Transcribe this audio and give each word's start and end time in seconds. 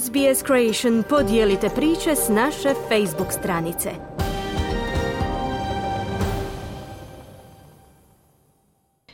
SBS 0.00 0.44
Creation 0.46 1.02
podijelite 1.08 1.68
priče 1.68 2.16
s 2.16 2.28
naše 2.28 2.74
Facebook 2.88 3.32
stranice. 3.32 3.90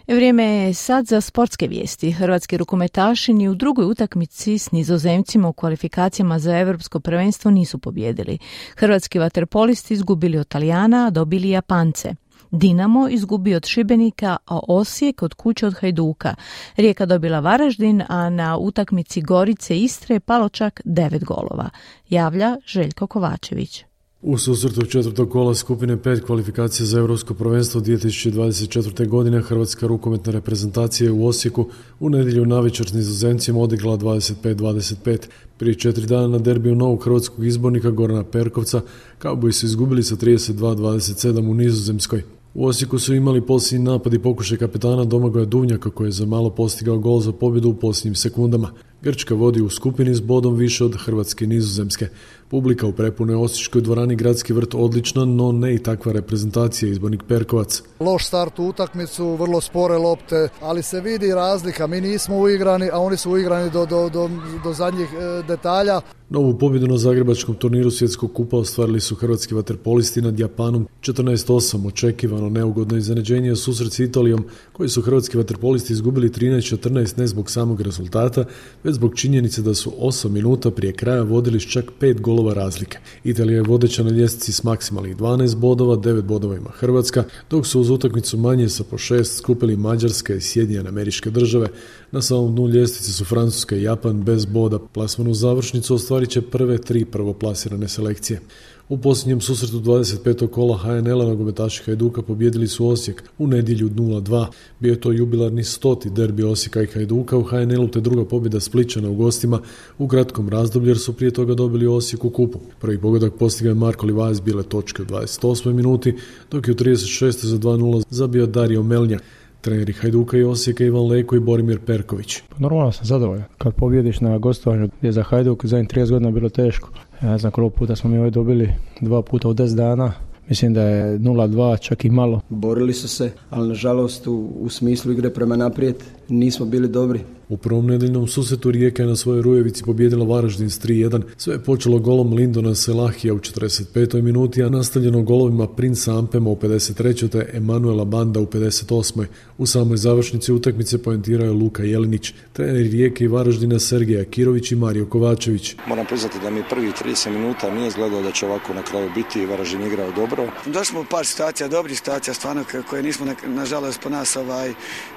Vrijeme 0.09 0.45
je 0.45 0.75
sad 0.75 1.07
za 1.07 1.21
sportske 1.21 1.67
vijesti. 1.67 2.13
Hrvatski 2.13 2.57
rukometaši 2.57 3.33
ni 3.33 3.49
u 3.49 3.55
drugoj 3.55 3.85
utakmici 3.85 4.59
s 4.59 4.71
nizozemcima 4.73 5.49
u 5.49 5.53
kvalifikacijama 5.53 6.39
za 6.39 6.59
europsko 6.59 7.01
prvenstvo 7.01 7.51
nisu 7.51 7.79
pobjedili. 7.79 8.39
Hrvatski 8.77 9.19
vaterpolisti 9.19 9.95
izgubili 9.95 10.39
od 10.39 10.49
Talijana, 10.49 11.07
a 11.07 11.11
dobili 11.11 11.51
Japance. 11.51 12.15
Dinamo 12.51 13.09
izgubio 13.09 13.57
od 13.57 13.67
Šibenika, 13.67 14.37
a 14.47 14.61
Osijek 14.69 15.23
od 15.23 15.35
kuće 15.35 15.67
od 15.67 15.75
Hajduka. 15.75 16.35
Rijeka 16.77 17.07
dobila 17.07 17.41
Varaždin, 17.41 18.03
a 18.09 18.31
na 18.31 18.59
utakmici 18.59 19.21
Gorice 19.21 19.79
Istre 19.79 20.15
je 20.15 20.21
palo 20.21 20.49
čak 20.49 20.81
devet 20.85 21.25
golova. 21.25 21.71
Javlja 22.09 22.57
Željko 22.67 23.07
Kovačević. 23.07 23.85
U 24.23 24.39
susretu 24.39 24.87
četvrtog 24.87 25.31
kola 25.31 25.55
skupine 25.55 25.97
pet 26.03 26.25
kvalifikacija 26.27 26.87
za 26.87 26.99
Europsko 26.99 27.35
prvenstvo 27.35 27.81
2024. 27.81 29.09
godine 29.09 29.41
Hrvatska 29.43 29.87
rukometna 29.87 30.33
reprezentacija 30.33 31.13
u 31.13 31.27
Osijeku 31.27 31.67
u 32.01 32.11
nedjelju 32.11 32.47
navečer 32.47 32.89
s 32.89 32.93
nizozemcima 32.93 33.61
odigrala 33.61 33.99
25-25. 33.99 35.19
Prije 35.59 35.75
četiri 35.75 36.07
dana 36.07 36.29
na 36.29 36.39
derbiju 36.39 36.75
novog 36.75 37.05
hrvatskog 37.05 37.47
izbornika 37.47 37.91
Gorana 37.91 38.25
Perkovca 38.25 38.81
kao 39.19 39.37
bi 39.37 39.53
su 39.53 39.67
izgubili 39.67 40.03
sa 40.03 40.17
32-27 40.17 41.51
u 41.51 41.55
Nizozemskoj. 41.55 42.38
U 42.55 42.67
Osijeku 42.67 42.99
su 42.99 43.15
imali 43.15 43.47
posljednji 43.47 43.85
napad 43.85 44.15
i 44.15 44.19
pokušaj 44.19 44.59
kapetana 44.59 45.05
Domagoja 45.05 45.45
Duvnjaka 45.45 45.91
koji 45.91 46.09
je 46.09 46.13
za 46.13 46.27
malo 46.27 46.51
postigao 46.51 46.99
gol 46.99 47.21
za 47.21 47.33
pobjedu 47.33 47.69
u 47.69 47.75
posljednjim 47.75 48.15
sekundama. 48.15 48.71
Grčka 49.03 49.35
vodi 49.35 49.61
u 49.61 49.71
skupini 49.71 50.15
s 50.15 50.21
bodom 50.21 50.55
više 50.55 50.85
od 50.85 50.97
Hrvatske 51.05 51.45
i 51.45 51.49
Nizozemske. 51.49 52.09
Publika 52.49 52.87
u 52.87 52.93
prepunoj 52.93 53.37
Osječkoj 53.37 53.81
dvorani 53.83 54.17
Gradski 54.17 54.53
vrt 54.53 54.75
odlična, 54.75 55.25
no 55.25 55.53
ne 55.53 55.75
i 55.75 55.79
takva 55.79 56.13
reprezentacija 56.13 56.91
izbornik 56.91 57.23
Perkovac. 57.29 57.83
Loš 58.01 58.27
start 58.27 58.59
u 58.59 58.65
utakmicu, 58.65 59.37
vrlo 59.37 59.61
spore 59.61 59.99
lopte, 59.99 60.49
ali 60.61 60.83
se 60.83 61.01
vidi 61.01 61.35
razlika. 61.35 61.87
Mi 61.87 62.01
nismo 62.01 62.39
uigrani, 62.39 62.91
a 62.93 62.99
oni 62.99 63.17
su 63.17 63.31
uigrani 63.31 63.71
do, 63.71 63.87
do, 63.87 64.09
do, 64.09 64.31
do 64.65 64.73
zadnjih 64.73 65.09
e, 65.13 65.43
detalja. 65.43 66.01
Novu 66.31 66.59
pobjedu 66.59 66.87
na 66.87 66.99
zagrebačkom 66.99 67.55
turniru 67.55 67.91
svjetskog 67.91 68.33
kupa 68.33 68.57
ostvarili 68.57 69.01
su 69.01 69.15
hrvatski 69.15 69.55
vaterpolisti 69.55 70.23
nad 70.23 70.41
Japanom 70.41 70.89
14-8, 71.01 71.87
očekivano 71.87 72.49
neugodno 72.49 72.99
iznenađenje 72.99 73.57
susret 73.57 73.93
s 73.93 73.99
Italijom, 73.99 74.45
koji 74.73 74.89
su 74.89 75.03
hrvatski 75.03 75.37
vaterpolisti 75.37 75.93
izgubili 75.93 76.29
13-14 76.29 77.19
ne 77.19 77.27
zbog 77.27 77.51
samog 77.51 77.81
rezultata, 77.81 78.45
već 78.85 78.95
zbog 78.95 79.17
činjenice 79.17 79.63
da 79.63 79.75
su 79.75 79.93
8 80.01 80.29
minuta 80.29 80.71
prije 80.71 80.93
kraja 80.93 81.23
vodili 81.23 81.61
s 81.61 81.67
čak 81.67 81.85
5 82.01 82.21
golova 82.21 82.55
razlike. 82.55 82.99
Italija 83.25 83.57
je 83.57 83.63
vodeća 83.63 84.03
na 84.03 84.11
ljestvici 84.11 84.53
s 84.53 84.65
maksimalnih 84.65 85.17
12 85.17 85.57
bodova, 85.57 85.97
9 85.97 86.23
bodova 86.23 86.57
ima 86.57 86.71
Hrvatska, 86.71 87.25
dok 87.51 87.67
su 87.67 87.81
uz 87.81 87.91
utakmicu 87.91 88.39
manje 88.39 88.69
sa 88.69 88.85
po 88.85 88.99
6 88.99 89.25
skupili 89.25 89.77
Mađarska 89.77 90.35
i 90.35 90.41
Sjedinjene 90.41 90.89
američke 90.89 91.31
države. 91.31 91.69
Na 92.13 92.23
samom 92.23 92.55
dnu 92.55 92.69
ljestvice 92.69 93.13
su 93.13 93.25
Francuska 93.25 93.77
i 93.77 93.83
Japan 93.83 94.23
bez 94.23 94.45
boda. 94.45 94.79
Plasmanu 94.79 95.35
završnicu 95.35 95.95
ostvarit 95.95 96.31
će 96.31 96.43
prve 96.43 96.79
tri 96.79 97.05
prvoplasirane 97.05 97.89
selekcije. 97.89 98.41
U 98.89 98.99
posljednjem 98.99 99.41
susretu 99.41 99.81
25. 99.81 100.47
kola 100.47 100.79
HNL-a 100.79 101.25
nogometaši 101.25 101.83
Hajduka 101.85 102.23
pobjedili 102.23 102.69
su 102.69 102.89
Osijek 102.89 103.23
u 103.39 103.47
nedjelju 103.47 103.91
0-2. 103.91 104.47
Bio 104.81 104.91
je 104.91 105.01
to 105.01 105.13
jubilarni 105.13 105.65
stoti 105.65 106.11
derbi 106.11 106.43
Osijeka 106.43 106.83
i 106.83 106.87
Hajduka 106.87 107.37
u 107.37 107.43
HNL-u 107.43 107.89
te 107.89 108.01
druga 108.01 108.25
pobjeda 108.25 108.61
Spličana 108.61 109.11
u 109.11 109.15
gostima 109.15 109.61
u 109.99 110.09
kratkom 110.09 110.49
razdoblju 110.49 110.91
jer 110.91 110.99
su 110.99 111.13
prije 111.13 111.31
toga 111.31 111.55
dobili 111.55 111.87
Osijek 111.87 112.25
u 112.25 112.31
kupu. 112.31 112.59
Prvi 112.81 113.01
pogodak 113.01 113.33
postigao 113.39 113.71
je 113.71 113.75
Marko 113.75 114.07
Livajas 114.07 114.43
bile 114.43 114.63
točke 114.63 115.03
u 115.03 115.07
28. 115.07 115.73
minuti, 115.73 116.17
dok 116.51 116.69
je 116.69 116.73
u 116.73 116.77
36. 116.77 117.47
za 117.47 117.59
2-0 117.59 118.05
zabio 118.11 118.47
Dario 118.47 118.83
Melnja. 118.83 119.19
Treneri 119.61 119.93
Hajduka 119.93 120.37
i 120.37 120.45
Osijeka 120.45 120.85
Ivan 120.85 121.07
Leko 121.07 121.37
i 121.37 121.41
Borimir 121.41 121.79
Perković. 121.81 122.41
Pa 122.49 122.57
normalno 122.59 122.93
sam 122.93 123.07
zadovoljan. 123.07 123.45
Kad 123.59 123.75
pobjediš 123.75 124.21
na 124.21 124.39
gostovanju 124.39 124.89
gdje 124.99 125.13
za 125.13 125.23
Hajduk 125.23 125.67
zadnjih 125.67 125.89
30 125.89 126.11
godina 126.11 126.31
bilo 126.31 126.49
teško. 126.49 126.89
Ja 127.23 127.31
ne 127.31 127.39
znam 127.39 127.53
koliko 127.53 127.77
puta 127.77 127.97
smo 127.97 128.11
mi 128.11 128.19
ovaj 128.19 128.31
dobili, 128.31 128.73
dva 129.01 129.23
puta 129.23 129.49
u 129.49 129.55
10 129.55 129.77
dana. 129.77 130.13
Mislim 130.49 130.75
da 130.75 130.83
je 130.83 131.19
0-2 131.19 131.81
čak 131.81 132.05
i 132.05 132.11
malo. 132.11 132.41
Borili 132.49 132.93
su 132.93 133.09
se, 133.09 133.31
ali 133.51 133.69
nažalost 133.69 134.27
u, 134.27 134.53
u 134.61 134.69
smislu 134.69 135.13
igre 135.13 135.31
prema 135.31 135.57
naprijed 135.57 135.97
nismo 136.29 136.67
bili 136.67 136.89
dobri. 136.89 137.21
U 137.49 137.57
prvom 137.57 137.87
nedeljnom 137.87 138.27
susretu 138.29 138.71
Rijeka 138.71 139.03
je 139.03 139.09
na 139.09 139.17
svojoj 139.17 139.43
Rujevici 139.43 139.85
pobjedila 139.85 140.25
Varaždin 140.25 140.71
s 140.71 140.81
3-1. 140.81 141.23
Sve 141.37 141.55
je 141.55 141.63
počelo 141.65 141.99
golom 141.99 142.33
Lindona 142.33 142.75
Selahija 142.75 143.35
u 143.35 143.39
45. 143.39 144.23
minuti, 144.23 144.63
a 144.63 144.69
nastavljeno 144.69 145.23
golovima 145.23 145.67
Princa 145.67 146.19
Ampema 146.19 146.51
u 146.51 146.57
53. 146.57 147.29
te 147.29 147.51
Emanuela 147.53 148.05
Banda 148.05 148.41
u 148.41 148.47
58. 148.47 149.25
U 149.59 149.67
samoj 149.67 149.97
završnici 149.97 150.53
utakmice 150.53 151.03
poentirao 151.03 151.45
je 151.45 151.53
Luka 151.53 151.83
Jelinić, 151.83 152.33
treneri 152.53 152.89
Rijeke 152.89 153.25
i 153.25 153.29
Varaždina 153.29 153.79
Sergeja 153.79 154.25
Kirović 154.25 154.73
i 154.73 154.77
Mario 154.77 155.07
Kovačević. 155.07 155.77
Moram 155.87 156.07
priznati 156.07 156.39
da 156.43 156.51
mi 156.51 156.63
prvi 156.71 156.93
30 157.05 157.31
minuta 157.31 157.75
nije 157.75 157.89
izgledalo 157.89 158.23
da 158.23 158.33
će 158.33 158.47
ovako 158.47 158.75
na 158.75 158.83
kraju 158.83 159.11
biti 159.15 159.43
i 159.43 159.47
Varaždin 159.47 159.87
igrao 159.87 160.13
dobro. 160.13 160.49
Došli 160.67 160.85
smo 160.85 161.01
u 161.01 161.05
par 161.11 161.27
situacija, 161.27 161.69
dobrih 161.69 161.99
situacija 161.99 162.35
stvarno 162.35 162.65
koje 162.91 163.03
nismo 163.03 163.27
nažalost 163.47 164.01
po 164.03 164.09
nas 164.09 164.37
ovaj, 164.37 164.73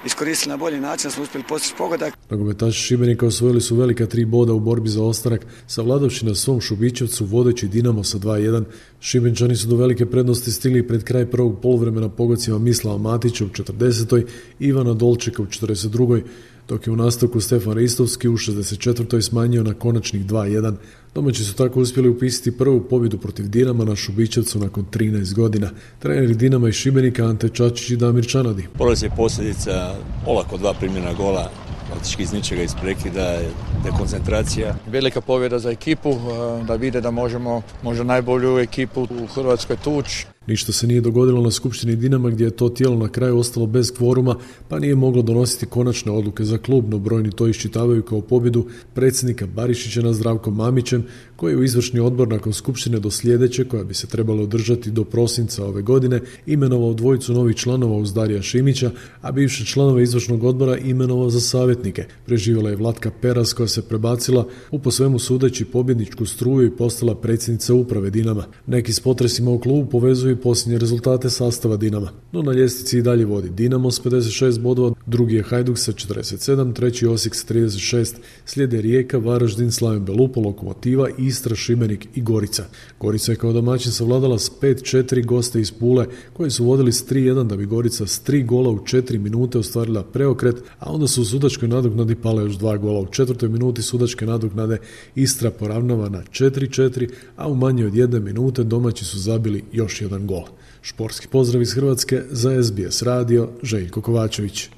iskoristili 0.06 0.50
na 0.50 0.56
bolji 0.56 0.80
način, 0.80 1.10
smo 1.10 1.22
uspjeli 1.22 1.44
postići 1.48 1.74
pogodak. 1.78 2.21
Nogometaši 2.32 2.78
Šibenika 2.78 3.26
osvojili 3.26 3.60
su 3.60 3.76
velika 3.76 4.06
tri 4.06 4.24
boda 4.24 4.52
u 4.52 4.60
borbi 4.60 4.88
za 4.88 5.02
ostanak, 5.02 5.46
savladavši 5.66 6.26
na 6.26 6.34
svom 6.34 6.60
Šubićevcu 6.60 7.24
vodeći 7.24 7.68
Dinamo 7.68 8.04
sa 8.04 8.18
2-1. 8.18 8.64
Šibenčani 9.00 9.56
su 9.56 9.68
do 9.68 9.76
velike 9.76 10.06
prednosti 10.06 10.52
stigli 10.52 10.86
pred 10.88 11.04
kraj 11.04 11.30
prvog 11.30 11.60
poluvremena 11.60 12.08
pogodcima 12.08 12.58
Mislava 12.58 12.98
Matića 12.98 13.44
u 13.44 13.48
40. 13.48 14.24
Ivana 14.58 14.94
Dolčeka 14.94 15.42
u 15.42 15.46
42 15.46 16.22
dok 16.68 16.86
je 16.86 16.92
u 16.92 16.96
nastavku 16.96 17.40
Stefan 17.40 17.72
Ristovski 17.72 18.28
u 18.28 18.32
64. 18.32 19.20
smanjio 19.20 19.62
na 19.62 19.74
konačnih 19.74 20.26
2-1. 20.26 20.74
Domaći 21.14 21.44
su 21.44 21.54
tako 21.54 21.80
uspjeli 21.80 22.08
upisati 22.08 22.58
prvu 22.58 22.80
pobjedu 22.80 23.18
protiv 23.18 23.48
Dinama 23.48 23.84
na 23.84 23.96
Šubićevcu 23.96 24.58
nakon 24.58 24.84
13 24.92 25.34
godina. 25.34 25.70
Treneri 25.98 26.34
Dinama 26.34 26.68
i 26.68 26.72
Šibenika 26.72 27.24
Ante 27.24 27.48
Čačić 27.48 27.90
i 27.90 27.96
Damir 27.96 28.26
Čanadi. 28.26 28.66
Poraz 28.78 29.02
je 29.02 29.10
posljedica 29.16 29.94
olako 30.26 30.56
dva 30.56 30.74
primjena 30.74 31.14
gola 31.14 31.50
praktički 31.92 32.22
iz 32.22 32.32
ničega 32.32 32.62
iz 32.62 32.74
prekida, 32.74 33.38
dekoncentracija. 33.84 34.74
Velika 34.86 35.20
pobjeda 35.20 35.58
za 35.58 35.70
ekipu, 35.70 36.10
eh, 36.10 36.64
da 36.64 36.74
vide 36.74 37.00
da 37.00 37.10
možemo 37.10 37.62
možda 37.82 38.04
najbolju 38.04 38.58
ekipu 38.58 39.02
u 39.02 39.26
Hrvatskoj 39.34 39.76
tući. 39.76 40.31
Ništa 40.46 40.72
se 40.72 40.86
nije 40.86 41.00
dogodilo 41.00 41.42
na 41.42 41.50
Skupštini 41.50 41.96
Dinama 41.96 42.30
gdje 42.30 42.44
je 42.44 42.50
to 42.50 42.68
tijelo 42.68 42.96
na 42.96 43.08
kraju 43.08 43.38
ostalo 43.38 43.66
bez 43.66 43.92
kvoruma 43.92 44.36
pa 44.68 44.78
nije 44.78 44.94
moglo 44.94 45.22
donositi 45.22 45.66
konačne 45.66 46.12
odluke 46.12 46.44
za 46.44 46.58
klub, 46.58 46.88
no 46.88 46.98
brojni 46.98 47.30
to 47.30 47.48
iščitavaju 47.48 48.02
kao 48.02 48.20
pobjedu 48.20 48.66
predsjednika 48.94 49.46
Barišića 49.46 50.02
na 50.02 50.12
Zdravkom 50.12 50.56
Mamićem 50.56 51.04
koji 51.36 51.52
je 51.52 51.56
u 51.56 51.64
izvršni 51.64 52.00
odbor 52.00 52.28
nakon 52.28 52.52
Skupštine 52.52 53.00
do 53.00 53.10
sljedeće 53.10 53.64
koja 53.64 53.84
bi 53.84 53.94
se 53.94 54.06
trebala 54.06 54.42
održati 54.42 54.90
do 54.90 55.04
prosinca 55.04 55.64
ove 55.64 55.82
godine 55.82 56.20
imenovao 56.46 56.94
dvojicu 56.94 57.32
novih 57.32 57.56
članova 57.56 57.96
uz 57.96 58.14
Darija 58.14 58.42
Šimića, 58.42 58.90
a 59.20 59.32
bivše 59.32 59.64
članove 59.64 60.02
izvršnog 60.02 60.44
odbora 60.44 60.76
imenovao 60.76 61.30
za 61.30 61.40
savjetnike. 61.40 62.04
Preživjela 62.26 62.70
je 62.70 62.76
Vlatka 62.76 63.10
Peras 63.20 63.52
koja 63.52 63.68
se 63.68 63.82
prebacila 63.82 64.46
u 64.70 64.78
po 64.78 64.90
svemu 64.90 65.18
sudeći 65.18 65.64
pobjedničku 65.64 66.26
struju 66.26 66.66
i 66.66 66.76
postala 66.76 67.14
predsjednica 67.14 67.74
uprave 67.74 68.10
Dinama. 68.10 68.44
Neki 68.66 68.92
s 68.92 69.00
potresima 69.00 69.50
u 69.50 69.58
klubu 69.58 69.90
povezuju 69.90 70.31
i 70.32 70.36
posljednje 70.36 70.78
rezultate 70.78 71.30
sastava 71.30 71.76
Dinama. 71.76 72.10
No 72.32 72.42
na 72.42 72.52
ljestvici 72.52 72.98
i 72.98 73.02
dalje 73.02 73.24
vodi 73.24 73.50
Dinamo 73.50 73.90
s 73.90 74.02
56 74.02 74.60
bodova, 74.60 74.94
drugi 75.06 75.34
je 75.34 75.42
Hajduk 75.42 75.78
sa 75.78 75.92
47, 75.92 76.74
treći 76.74 77.06
Osijek 77.06 77.34
sa 77.34 77.54
36, 77.54 78.14
slijede 78.44 78.80
Rijeka, 78.80 79.18
Varaždin, 79.18 79.72
Slaven 79.72 80.04
Belupo, 80.04 80.40
Lokomotiva, 80.40 81.08
Istra, 81.18 81.56
Šibenik 81.56 82.08
i 82.14 82.22
Gorica. 82.22 82.64
Gorica 83.00 83.32
je 83.32 83.36
kao 83.36 83.52
domaćin 83.52 83.92
savladala 83.92 84.38
s 84.38 84.50
5-4 84.60 85.26
goste 85.26 85.60
iz 85.60 85.72
Pule 85.72 86.06
koji 86.32 86.50
su 86.50 86.64
vodili 86.64 86.92
s 86.92 87.06
3-1 87.06 87.46
da 87.46 87.56
bi 87.56 87.66
Gorica 87.66 88.06
s 88.06 88.22
3 88.26 88.46
gola 88.46 88.70
u 88.70 88.78
4 88.78 89.18
minute 89.18 89.58
ostvarila 89.58 90.02
preokret, 90.02 90.56
a 90.78 90.92
onda 90.92 91.06
su 91.06 91.22
u 91.22 91.24
sudačkoj 91.24 91.68
nadoknadi 91.68 92.14
pale 92.14 92.42
još 92.42 92.54
dva 92.54 92.76
gola. 92.76 93.00
U 93.00 93.06
četvrtoj 93.06 93.48
minuti 93.48 93.82
sudačke 93.82 94.26
nadoknade 94.26 94.78
Istra 95.14 95.50
poravnava 95.50 96.08
na 96.08 96.22
4-4, 96.22 97.08
a 97.36 97.48
u 97.48 97.54
manje 97.54 97.86
od 97.86 97.94
jedne 97.94 98.20
minute 98.20 98.64
domaći 98.64 99.04
su 99.04 99.18
zabili 99.18 99.64
još 99.72 100.00
jedan 100.00 100.21
gol. 100.26 100.44
Šporski 100.82 101.28
pozdrav 101.28 101.62
iz 101.62 101.74
Hrvatske 101.74 102.22
za 102.30 102.62
SBS 102.62 103.02
radio 103.02 103.48
Željko 103.62 104.00
Kovačević. 104.00 104.68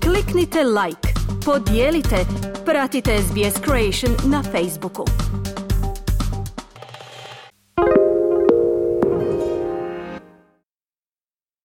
Kliknite 0.00 0.58
like, 0.64 1.08
podijelite, 1.44 2.16
pratite 2.64 3.18
SBS 3.22 3.54
Creation 3.64 4.30
na 4.32 4.42
Facebooku. 4.42 5.04